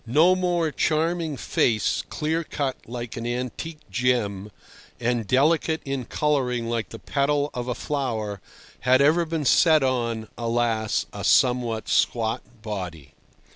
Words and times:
No 0.07 0.35
more 0.35 0.71
charming 0.71 1.37
face, 1.37 2.01
clear 2.09 2.43
cut 2.43 2.75
like 2.87 3.15
an 3.17 3.27
antique 3.27 3.87
gem, 3.91 4.51
and 4.99 5.27
delicate 5.27 5.79
in 5.85 6.05
colouring 6.05 6.67
like 6.67 6.89
the 6.89 6.97
petal 6.97 7.51
of 7.53 7.67
a 7.67 7.75
flower, 7.75 8.41
had 8.79 8.99
ever 8.99 9.25
been 9.25 9.45
set 9.45 9.83
on, 9.83 10.27
alas! 10.39 11.05
a 11.13 11.23
somewhat 11.23 11.87
squat 11.87 12.41
body. 12.63 13.13